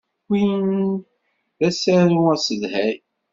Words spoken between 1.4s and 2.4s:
d asaru